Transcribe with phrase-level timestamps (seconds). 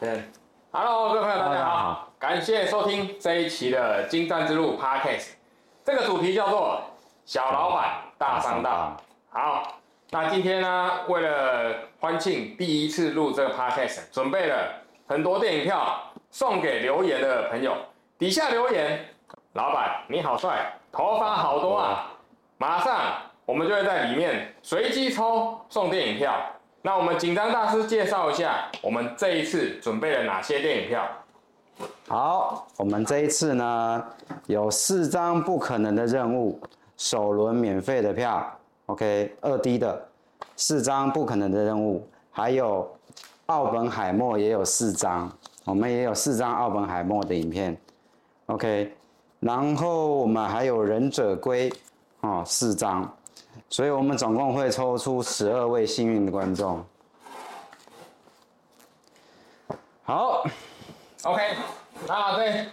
[0.00, 0.22] 对
[0.72, 5.32] ，Hello，各位朋友，大家好，感谢收听这一期的《精湛之路》Podcast，
[5.84, 6.80] 这个主题叫做
[7.26, 8.96] “小老板大商道”。
[9.28, 9.74] 好，
[10.08, 14.72] 那今天呢，为了欢庆第一次录这个 Podcast，准备了
[15.06, 17.76] 很多电影票送给留言的朋友。
[18.18, 19.06] 底下留言，
[19.52, 22.10] 老板你好帅，头发好多啊！
[22.56, 22.96] 马上
[23.44, 26.34] 我们就会在里面随机抽送电影票。
[26.82, 31.06] 那我们紧张大师介绍一下，我们这一次准备了哪些电影票？
[32.08, 34.04] 好，我们这一次呢，
[34.46, 36.60] 有四张不可能的任务，
[36.96, 38.50] 首轮免费的票
[38.86, 40.08] ，OK，二 D 的
[40.56, 42.90] 四张不可能的任务，还有
[43.46, 45.30] 奥本海默也有四张，
[45.64, 47.76] 我们也有四张奥本海默的影片。
[48.46, 48.94] OK，
[49.38, 51.72] 然后我们还有忍者龟，
[52.20, 53.10] 哦，四张，
[53.70, 56.84] 所以我们总共会抽出十二位幸运的观众。
[60.02, 60.44] 好
[61.22, 61.56] ，OK，
[62.08, 62.66] 那对，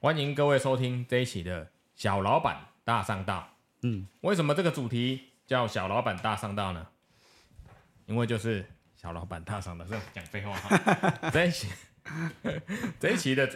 [0.00, 3.48] 欢迎各位收听这一期的小老板大上道。
[3.82, 6.86] 嗯，为什么这个主题叫小老板大上道呢？
[8.06, 10.56] 因为就是小老板大上道，这讲废话。
[11.34, 11.68] 这一期，
[13.00, 13.50] 这一期的。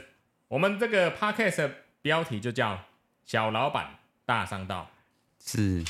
[0.49, 2.77] 我们这个 podcast 的标题就叫
[3.25, 4.91] “小老板大上道”。
[5.39, 5.85] 是。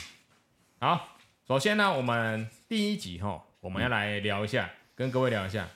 [0.82, 5.68] 好，首先呢，我们第一集哈，我们要来聊一下，跟各位聊一下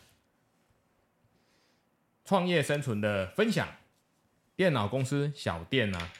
[2.24, 3.68] 创业生存的分享。
[4.56, 6.10] 电脑公司小店呢，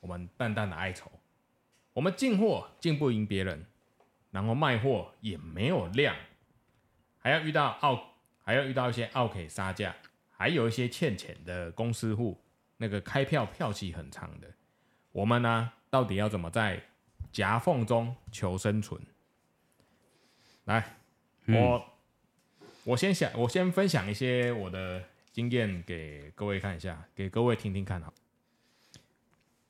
[0.00, 1.08] 我们淡淡的哀愁。
[1.92, 3.64] 我们进货进不赢别人，
[4.32, 6.16] 然后卖货也没有量，
[7.20, 9.94] 还要遇到奥，还要遇到一些奥客杀价。
[10.32, 12.42] 还有一些欠钱的公司户，
[12.78, 14.48] 那个开票票期很长的，
[15.12, 16.82] 我们呢，到底要怎么在
[17.32, 19.00] 夹缝中求生存？
[20.64, 20.96] 来，
[21.46, 21.82] 我、嗯、
[22.84, 25.02] 我先想，我先分享一些我的
[25.32, 28.12] 经验给各位看一下，给各位听听看好。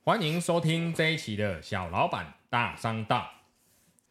[0.04, 3.30] 欢迎收听这一期的小老板大商道。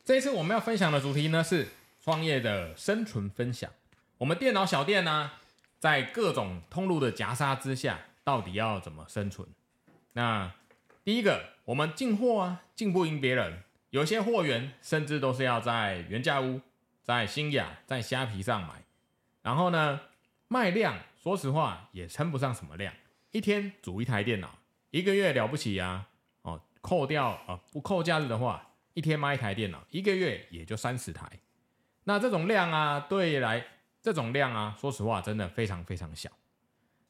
[0.06, 1.68] 这一次我们要分享的主题呢，是
[2.02, 3.70] 创业的生存分享。
[4.18, 5.32] 我们电脑小店呢，
[5.78, 9.48] 在各种通路的夹杀之下，到底要怎么生存？
[10.14, 10.54] 那
[11.04, 16.62] 第一个，我们进货啊，进不赢别人，有些货源甚至都是要在原价屋、
[17.02, 18.84] 在新亚、在虾皮上买，
[19.42, 20.00] 然后呢，
[20.48, 22.94] 卖量，说实话也称不上什么量，
[23.32, 24.60] 一天组一台电脑，
[24.92, 26.08] 一个月了不起啊，
[26.44, 31.28] 哦，扣掉啊、不扣假日的话，一天卖一台电脑，一个月也就三十台，
[32.04, 33.66] 那这种量啊，对来。
[34.04, 36.28] 这种量啊，说实话，真的非常非常小。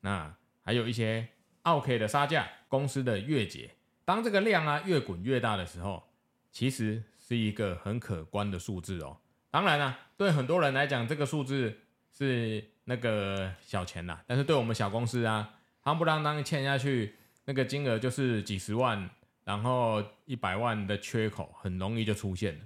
[0.02, 1.25] 那还有一些
[1.62, 3.73] 奥客的杀价，公司的月结，
[4.06, 6.03] 当这个量啊越滚越大的时候，
[6.51, 9.17] 其实是一个很可观的数字哦。
[9.50, 11.78] 当然啊，对很多人来讲，这个数字
[12.11, 14.19] 是那个小钱呐。
[14.25, 15.53] 但是对我们小公司啊，
[15.84, 19.09] 夯不啷当欠下去，那个金额就是几十万，
[19.44, 22.66] 然后一百万的缺口，很容易就出现了。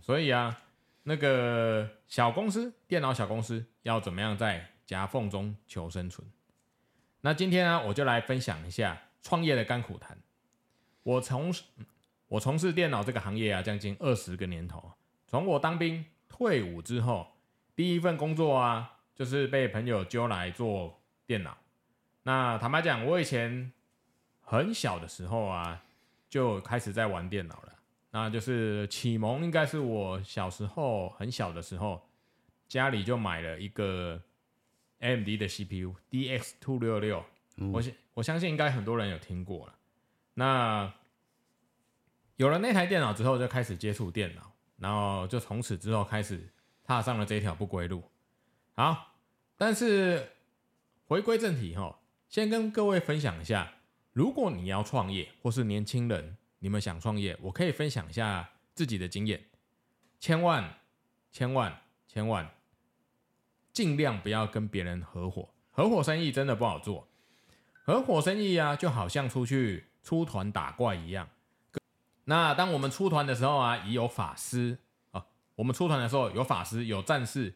[0.00, 0.56] 所以啊。
[1.04, 6.30] 那个小公司，电脑小公司要怎么样在夹缝中求生存？
[7.22, 10.16] 那今天呢，我就来分享一下创业的甘苦谈。
[11.02, 11.64] 我从事
[12.28, 14.92] 我从事电脑这个行业啊，将近二十个年头。
[15.26, 17.28] 从我当兵退伍之后，
[17.74, 21.58] 第一份工作啊，就是被朋友揪来做电脑。
[22.22, 23.72] 那坦白讲，我以前
[24.40, 25.82] 很小的时候啊，
[26.28, 27.74] 就开始在玩电脑了。
[28.10, 32.02] 那就是启蒙，应该是我小时候很小的时候，
[32.68, 34.20] 家里就买了一个
[34.98, 37.22] AMD 的 CPU DX 266，
[37.72, 39.74] 我相我相信应该很多人有听过了。
[40.40, 40.90] 那
[42.36, 46.48] 有了那台电脑之后，就开始接触电脑，然后就从此之后开始
[46.82, 48.02] 踏上了这条不归路。
[48.74, 49.12] 好，
[49.58, 50.32] 但是
[51.04, 51.98] 回归正题哈，
[52.30, 53.70] 先跟各位分享一下，
[54.14, 56.38] 如果你要创业或是年轻人。
[56.62, 59.46] 你们想创业，我可以分享一下自己的经验。
[60.18, 60.74] 千万、
[61.32, 62.50] 千万、千万，
[63.72, 65.48] 尽量不要跟别人合伙。
[65.70, 67.08] 合伙生意真的不好做。
[67.82, 71.28] 合伙生意啊，就好像出去出团打怪一样。
[72.24, 74.78] 那当我们出团的时候啊，已有法师
[75.10, 75.24] 啊，
[75.56, 77.54] 我们出团的时候有法师、有战士，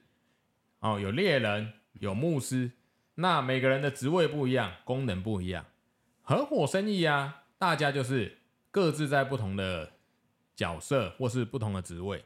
[0.81, 2.71] 哦，有猎人、有牧师。
[3.17, 5.65] 那每个人的职位不一样，功能不一样。
[6.23, 8.39] 合伙生意啊，大家就是。
[8.75, 9.93] 各自在不同的
[10.57, 12.25] 角色或是不同的职位，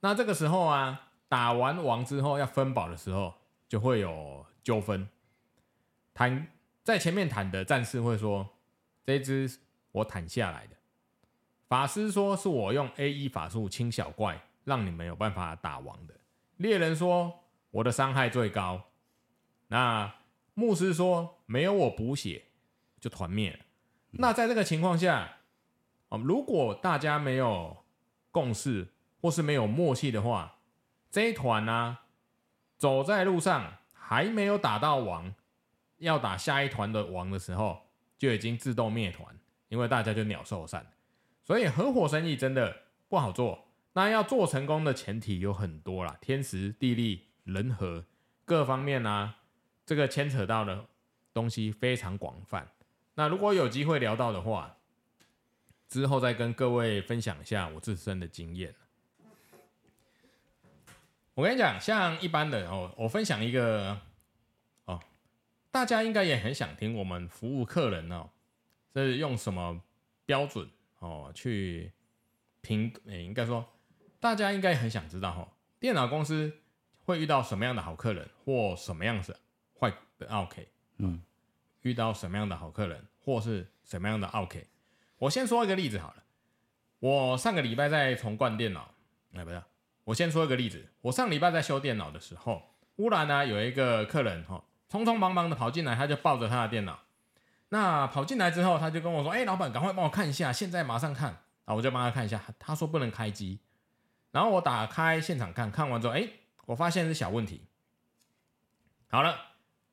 [0.00, 3.34] 那这个时候啊，打完王之后要分宝的时候，
[3.68, 5.06] 就会有纠纷。
[6.14, 6.46] 谈
[6.82, 8.48] 在前面谈的战士会说
[9.06, 9.58] ：“这只
[9.92, 10.76] 我谈下来的。”
[11.68, 16.14] 法师说：“是我用 A 一法术清小怪，让你没有办法打王的。”
[16.58, 18.82] 猎人说：“我的伤害最高。”
[19.68, 20.14] 那
[20.54, 22.44] 牧师说没有我补血
[23.00, 23.58] 就团灭了。
[24.12, 25.38] 那在这个情况下，
[26.08, 27.84] 哦，如果大家没有
[28.30, 28.88] 共识
[29.20, 30.58] 或是没有默契的话，
[31.10, 31.98] 这一团呢，
[32.78, 35.34] 走在路上还没有打到王，
[35.98, 37.85] 要打下一团的王的时候，
[38.18, 40.92] 就已经自动灭团，因为大家就鸟兽散。
[41.44, 43.66] 所以合伙生意真的不好做。
[43.92, 48.04] 那要做成功的前提有很多啦，天时地利人和
[48.44, 49.36] 各方面啊，
[49.86, 50.86] 这个牵扯到的
[51.32, 52.68] 东西非常广泛。
[53.14, 54.76] 那如果有机会聊到的话，
[55.88, 58.74] 之后再跟各位分享一下我自身的经验。
[61.32, 63.98] 我跟你讲，像一般的哦，我分享一个，
[65.76, 68.30] 大家应该也很想听我们服务客人哦，
[68.94, 69.82] 是用什么
[70.24, 70.70] 标准
[71.00, 71.92] 哦去
[72.62, 72.90] 评？
[73.04, 73.62] 诶，应该说。
[74.18, 75.46] 大家应该很想知道哈，
[75.78, 76.50] 电脑公司
[77.04, 79.38] 会遇到什么样的好客人，或什么样子
[79.78, 81.20] 坏的 OK，嗯，
[81.82, 84.66] 遇到什么样的好客人，或是什么样的 OK。
[85.18, 86.24] 我先说一个例子好了，
[87.00, 88.94] 我上个礼拜在重灌电脑，
[89.34, 89.62] 哎，不是，
[90.04, 92.62] 我先说一个例子，我上礼拜在修电脑的时候，
[92.96, 96.98] 忽然呢有一个客人哈，匆匆忙忙的跑进来，他就抱着他的电脑，
[97.70, 103.58] 那跑进来之后，他就跟我说，哎，老板，赶快帮我看一下，现在马上看啊，我就帮他看一下，他说不能开机。
[104.30, 106.28] 然后我打开现场看看完之后，哎，
[106.66, 107.62] 我发现是小问题。
[109.08, 109.36] 好了，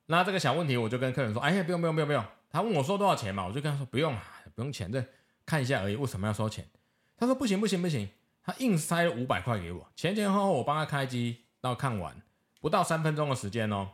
[0.06, 2.24] 那这个小问题我就跟客人说，哎，不用不用不用不用。
[2.50, 4.22] 他问我说多少钱嘛，我就跟他说不用啊
[4.54, 5.04] 不用钱，这
[5.44, 5.96] 看一下而已。
[5.96, 6.68] 为什么要收钱？
[7.16, 8.08] 他说不行不行不行，
[8.42, 12.14] 他硬塞五百块给我，前前后后我帮他开机到看完，
[12.60, 13.88] 不到三分钟的时间哦，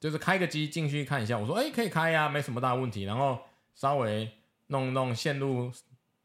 [0.00, 1.38] 就是开个机进去看一下。
[1.38, 3.04] 我说哎，可以开呀，没什么大问题。
[3.04, 3.38] 然后
[3.74, 4.32] 稍微
[4.68, 5.70] 弄弄线路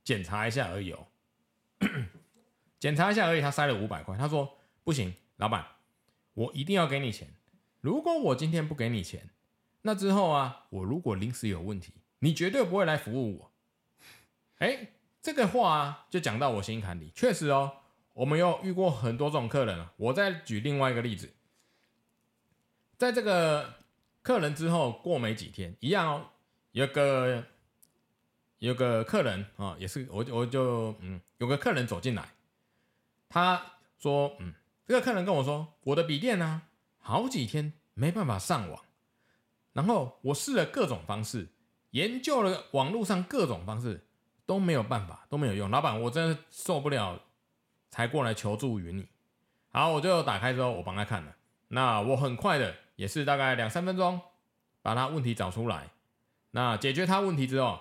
[0.03, 1.07] 检查一下而已哦。
[2.79, 4.15] 检查一下而已，他塞了五百块。
[4.17, 5.65] 他说：“不行，老板，
[6.33, 7.27] 我一定要给你钱。
[7.81, 9.29] 如果我今天不给你钱，
[9.81, 13.51] 那之后啊，我如果临时有问题，你绝对不会来服务我。”
[14.59, 14.87] 哎，
[15.21, 17.11] 这个话啊，就讲到我心坎里。
[17.13, 17.77] 确实哦，
[18.13, 19.91] 我们有遇过很多这种客人啊。
[19.97, 21.33] 我再举另外一个例子，
[22.97, 23.73] 在这个
[24.21, 26.29] 客人之后过没几天，一样哦，
[26.71, 27.43] 有个
[28.59, 32.29] 有个客人啊、也是我我就嗯，有个客人走进来。
[33.29, 33.61] 他
[33.99, 34.53] 说：“嗯，
[34.87, 36.61] 这个客人跟我说，我的笔电呢，
[36.99, 38.81] 好几天没办法上网，
[39.73, 41.49] 然后我试了各种方式，
[41.91, 44.07] 研究了网络上各种方式，
[44.45, 45.69] 都没有办法，都没有用。
[45.69, 47.19] 老板，我真的受不了，
[47.89, 49.07] 才过来求助于你。
[49.71, 51.35] 好，我就打开之后，我帮他看了。
[51.67, 54.19] 那我很快的，也是大概两三分钟，
[54.81, 55.89] 把他问题找出来。
[56.51, 57.79] 那解决他问题之后，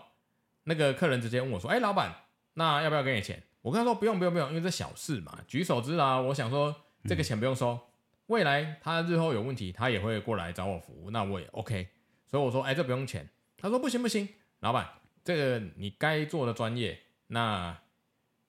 [0.65, 2.15] 那个客人直接问我说：‘哎，老板，
[2.55, 6.21] 那要不要给你钱？’我跟他说不用不用不用，因为这小事嘛，举手之劳。
[6.21, 6.75] 我想说
[7.07, 7.79] 这个钱不用收，
[8.27, 11.89] 未来他日后有问题，他也会过来找我服务，那我也 OK。
[12.27, 13.29] 所以我说，哎，这不用钱。
[13.57, 14.29] 他说不行不行，
[14.61, 14.87] 老板，
[15.25, 17.79] 这个你该做的专业，那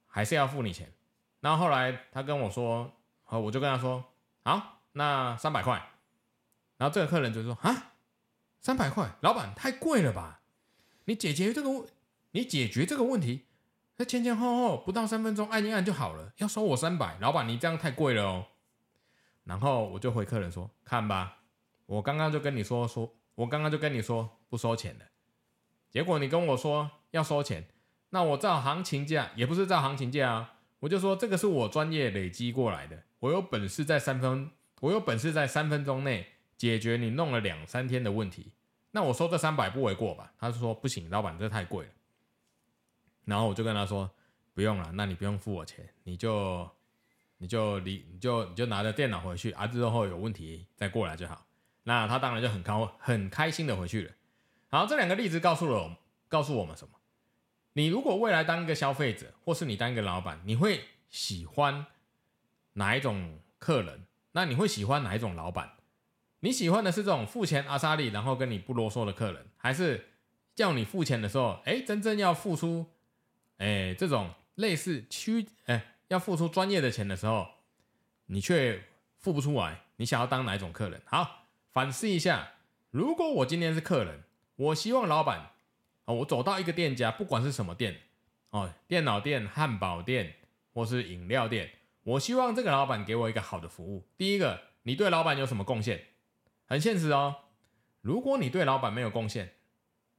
[0.07, 0.91] 还是要付你钱。
[1.39, 2.91] 然后后来他跟我说，
[3.23, 4.03] 好，我就跟他说，
[4.43, 5.81] 好，那三百块。
[6.77, 7.93] 然后这个客人就说啊，
[8.59, 10.41] 三百块，老板太贵了吧？
[11.05, 11.87] 你解决这个问，
[12.31, 13.45] 你解决这个问题。
[13.97, 16.33] 那前前后后不到三分钟，按一按就好了。
[16.37, 18.47] 要收我三百，老板你这样太贵了哦。
[19.45, 21.37] 然后我就回客人说：“看吧，
[21.85, 25.05] 我刚刚就跟你说说，我刚刚就跟你说不收钱的，
[25.89, 27.67] 结果你跟我说要收钱，
[28.09, 34.51] 那我照行情价也不是照行情价啊，我就说这个是我专业累积过来的，我有本事在三分，
[34.81, 36.33] 我有本事在三分钟内
[36.65, 38.51] 解决你弄了两三天的问题，
[38.89, 41.91] 那我收这三百不为过吧？”他就说：“不行，老板这太贵了。”
[43.23, 44.09] 然后我就跟他说，
[44.55, 46.67] 不用了，那你不用付我钱，你就
[47.37, 51.45] 你就你你就你就拿着电脑回去，啊之后有问题再过来就好。
[51.83, 54.11] 那他当然就很高很开心的回去了。
[54.69, 55.95] 好，这两个例子告诉了我
[56.27, 56.95] 告诉我们什么？
[57.73, 61.85] 你如果未来当一个消费者，或是你当一个老板，你会喜欢
[62.73, 64.07] 哪一种客人？
[64.31, 65.74] 那你会喜欢哪一种老板？
[66.45, 70.09] 你喜欢的是这种付钱阿莎力，然后跟你不啰嗦的客人，还是
[70.53, 72.85] 叫你付钱的时候，哎，真正要付出？
[73.57, 77.47] 哎，这种类似区哎，要付出专业的钱的时候，
[78.27, 78.83] 你却
[79.17, 81.01] 付不出来，你想要当哪一种客人？
[81.05, 82.51] 好，反思一下，
[82.91, 84.21] 如果我今天是客人，
[84.55, 85.49] 我希望老板
[86.05, 88.01] 哦，我走到一个店家，不管是什么店
[88.51, 90.35] 哦，电脑店、汉堡店
[90.75, 91.71] 或是饮料店，
[92.03, 94.05] 我希望这个老板给我一个好的服务。
[94.15, 96.05] 第一个，你对老板有什么贡献？
[96.65, 97.35] 很现实哦，
[98.01, 99.53] 如果你对老板没有贡献，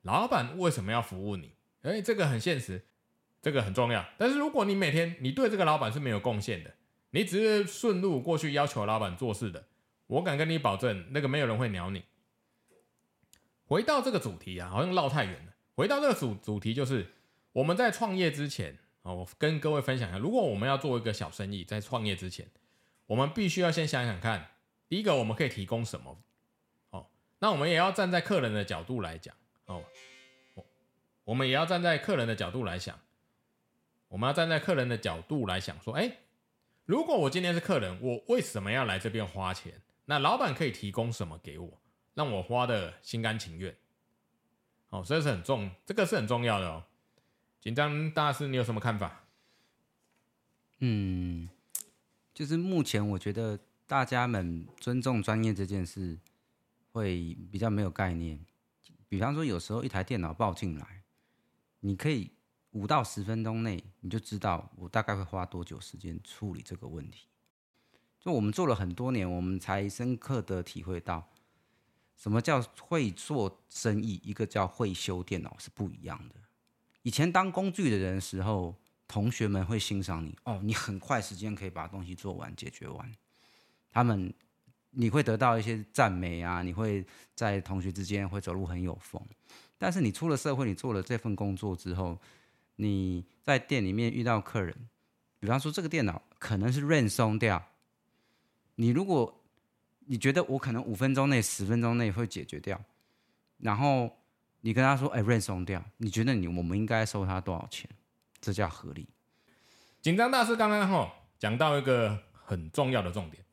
[0.03, 1.53] 老板为什么要服务你？
[1.83, 2.87] 哎，这个很现实。
[3.43, 6.75] 这个很重要，但是如果你每天你对这个老板是没有贡献的，
[7.11, 9.69] 你只是顺路过去要求老板做事的，
[10.09, 12.03] 我敢跟你保证，那个没有人会鸟你。
[13.67, 15.55] 回到这个主题啊，好像绕太远了。
[15.76, 17.12] 回到这个主主题，就是
[17.53, 22.50] 我们在创业之前哦，我跟各位分享一下，如果我们要做一个小生意，在创业之前，
[23.07, 24.57] 我们必须要先想想看，
[24.88, 26.21] 第一个我们可以提供什么？
[27.38, 29.35] 那我们也要站在客人的角度来讲
[29.66, 29.85] 哦，
[31.25, 32.99] 我们也要站在客人的角度来想，
[34.09, 36.19] 我们要站在客人的角度来想，说，哎，
[36.85, 39.83] 如果我今天是客人，我为什么要来这边花钱？
[40.07, 41.81] 那老板可以提供什么给我，
[42.14, 43.76] 让我花的心甘情愿？
[44.90, 46.85] 哦，这是很重，这个是很重要的哦。
[47.61, 49.25] 紧张大师，你有什么看法？
[50.78, 51.49] 嗯，
[52.33, 56.16] 就是目前我觉得大家们尊重专业这件事
[56.97, 58.41] 会比较没有概念。
[59.07, 61.03] 比方说，有时候一台电脑报进来，
[61.81, 62.33] 你可以
[62.71, 67.29] 五到十分钟内你就知道我大概会花多久时间处理这个问题。
[68.19, 71.29] 就我们做了很多年，我们才深刻的体会到，
[72.17, 76.37] 什么叫会做生意，一个叫会修电脑是不一样的。
[77.03, 78.75] 以前当工具的人的时候，
[79.07, 83.12] 同学们会欣赏你哦，你很快时间可以把东西做完解决完，
[83.91, 84.33] 他们
[84.99, 89.23] 你会得到一些赞美啊，你会在同学之间会走路很有风。
[89.76, 92.19] 但是你出了社会，你做了这份工作之后，
[92.76, 94.75] 你在店里面遇到客人，
[95.38, 97.62] 比方说这个电脑可能是 RAM 松掉。
[98.76, 99.43] 你如果
[100.07, 102.81] 你觉得我可能五分钟内、十分钟内会解决掉，
[103.59, 104.11] 然后
[104.62, 107.88] 你跟他说：“哎，RAM 松掉。”你觉得你我们应该收他多少钱？
[108.41, 109.07] 这叫合理。
[110.00, 113.45] 紧张大师刚刚吼讲到一个很重要的重点：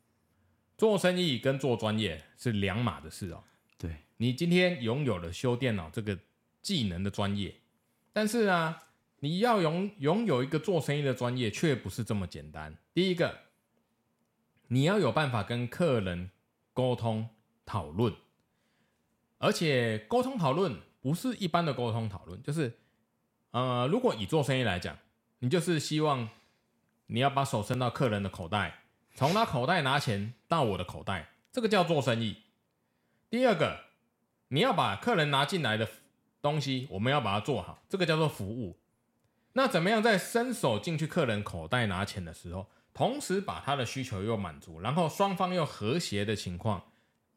[0.77, 3.43] 做生意跟做专业是两码的事哦。
[3.77, 6.17] 对，你今天拥有了修电脑这个
[6.61, 7.55] 技能的专业，
[8.11, 8.75] 但是呢，
[9.19, 12.77] 你要拥拥有一个做生意的专业，却不是这么简单。
[12.93, 13.43] 第一个。
[14.67, 16.31] 你要有办法跟客人
[16.73, 17.29] 沟通
[17.63, 18.11] 讨论，
[19.37, 22.79] 而且沟通讨论不是一般的沟通讨论，就是，
[23.51, 24.97] 呃，如果以做生意来讲，
[25.39, 26.27] 你就是希望
[27.05, 28.82] 你要把手伸到客人的口袋，
[29.13, 32.37] 从他口袋拿钱到我的口袋，这个叫做生意。
[33.29, 33.81] 第二个，
[34.49, 35.87] 你要把客人拿进来的
[36.41, 38.79] 东西，我们要把它做好，这个叫做服务。
[39.53, 46.85] 那怎么样在伸手进去客人口袋拿钱的时候，同时把他的需求又满足，然后双方又和谐的情况，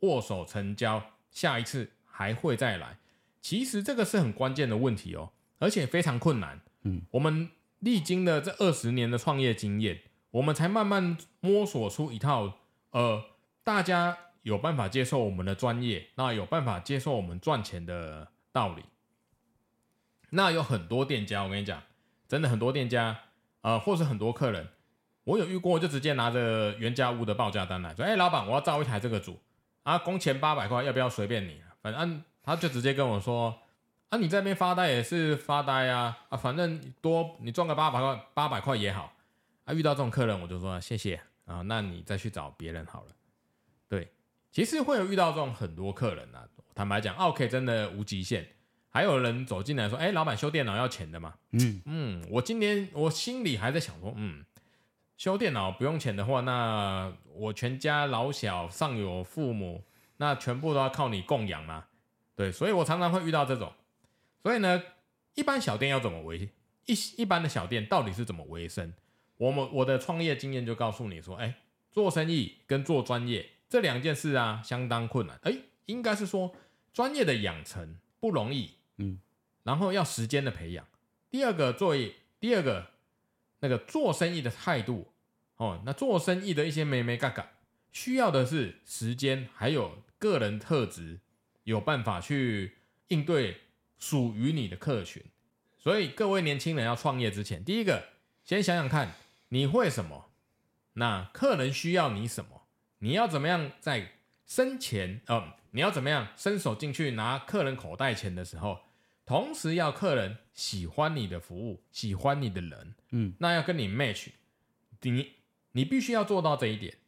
[0.01, 2.99] 握手成交，下一次还会再来。
[3.43, 6.61] 其实这个是很关键的问题哦，而且非常困难。
[6.83, 10.01] 嗯，我们历经了这二十年的创业经验，
[10.37, 12.53] 我们才慢慢摸索出一套，
[12.91, 13.25] 呃，
[13.65, 18.83] 大家有办法接受我们的专业，那有办法接受我们赚钱的道理。
[20.29, 21.83] 那有很多店家，我跟你讲，
[22.29, 23.19] 真的很多店家，
[23.63, 24.69] 呃，或是很多客人。
[25.25, 29.41] 我有遇过，就直接拿着原价屋的报价单来说：“哎、老板，我要造一台这个组
[29.85, 31.63] 啊，工钱八百块，要不要随便你？
[31.81, 33.59] 反正他就直接跟我说：
[34.11, 39.15] 啊，你这边发呆也是发呆啊，啊，反正多你赚个八百块，八百块也好。
[39.67, 43.09] 啊，遇到这种客人，我就说谢谢啊，那你再去找别人好了。
[43.89, 44.11] 对，
[44.51, 48.49] 其实会有遇到这种很多客人啊，坦白讲，OK，真的无极限。
[48.89, 51.35] 还有人走进来说：，哎、欸，老板修电脑要钱的吗？
[51.51, 54.45] 嗯嗯，我今年我心里还在想说，嗯。
[55.17, 59.83] 修电脑不用钱的话，那我全家老小上有父母，
[60.19, 61.87] 那全部都要靠你供养嘛？
[62.35, 63.73] 对，所以我常常会遇到这种。
[64.43, 64.83] 所以呢，
[65.35, 66.51] 一般小店要怎么维
[66.85, 68.93] 一一般的小店到底是怎么维生？
[69.37, 71.55] 我们我的创业经验就告诉你说，哎，
[71.91, 75.39] 做生意跟做专业这两件事啊，相当困难。
[75.43, 76.55] 哎，应该是说
[76.93, 79.21] 专业的养成不容易，嗯，
[79.63, 80.87] 然后要时间的培养。
[81.31, 82.91] 第二个作业，第二个。
[83.61, 85.09] 那个做生意的态度，
[85.57, 87.53] 哦，那做生意的一些美眉嘎嘎，
[87.91, 91.21] 需要的是时间，还有个人特质，
[91.65, 92.77] 有办法去
[93.09, 93.63] 应对
[93.99, 95.23] 属于你的客群。
[95.79, 98.11] 所以各位年轻人要创业之前，第一个
[98.45, 99.15] 先想想看
[99.57, 100.33] 你会什么，
[100.93, 102.67] 那客人需要你什么，
[102.99, 104.13] 你要怎么样在
[104.45, 108.81] 生钱，呃，你要怎么样伸手进去拿客人口袋钱的时候。
[109.25, 114.29] 同时要客人喜欢你的服务，喜欢你的人，嗯，那要跟你 match，
[115.01, 115.33] 你
[115.73, 116.99] 你必须要做到这一点，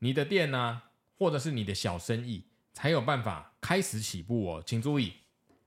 [0.00, 2.44] 你的店呢、啊，或者是你的小生意
[2.74, 5.14] 才有办法开始起步哦，请注意，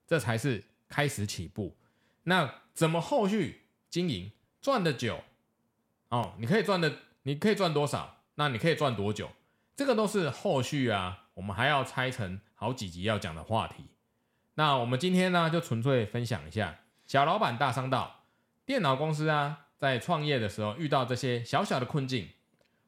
[0.06, 1.76] 这才是开始起步。
[2.24, 5.24] 那怎么后续经营赚的久？
[6.10, 6.92] 哦，你可以赚的，
[7.24, 8.18] 你可以赚多少？
[8.36, 9.30] 那你可以赚多久？
[9.76, 13.86] 这个都是后续啊，我们还要拆成好几集要讲的话题。
[14.56, 18.24] 那我们今天呢，就纯粹分享一下小老板大商道，
[18.66, 22.30] 电脑公司啊，在创业的时候遇到这些小小的困境，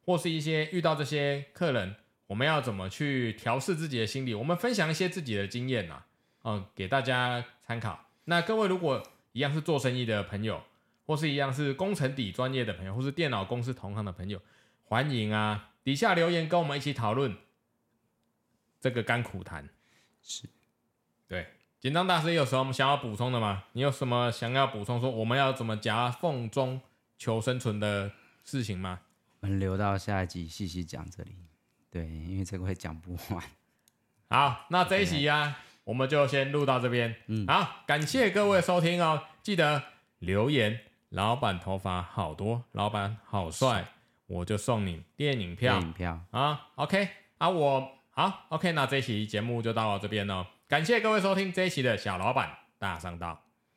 [0.06, 1.96] 或是一些遇到这些客人，
[2.28, 4.34] 我们要怎么去调试自己的心理？
[4.34, 6.04] 我们分享一些自己的经验呐。
[6.42, 8.06] 哦，给大家参考。
[8.26, 10.64] 那各位如果一样是做生意的朋友，
[11.10, 14.40] 或是一样是工程底专业的朋友，或是电脑公司同行的朋友，
[14.84, 17.36] 欢迎啊，底下留言跟我们一起讨论
[18.80, 19.68] 这个甘苦谈。
[20.22, 20.48] 是，
[21.28, 21.48] 对，
[21.80, 23.64] 紧张大师有什么想要补充的吗？
[23.74, 26.80] 你有什么想要补充说我们要怎么夹缝中
[27.18, 28.12] 求生存的
[28.44, 29.00] 事情吗？
[29.40, 31.36] 我们留到下一集细细讲这里。
[31.90, 33.44] 对，因为这个会讲不完。
[34.30, 37.16] 好，那这一集、啊，我们就先录到这边。
[37.26, 39.82] 嗯，好，感谢各位收听哦，记得
[40.20, 40.82] 留言。
[41.10, 43.86] 老板头发好多，老板好帅，
[44.28, 45.74] 我就送你电影票。
[45.74, 53.42] 电影票啊，OK 啊，我好 OK，那这一期节目就到这边了，感谢各位收听这一期的小老板大上道。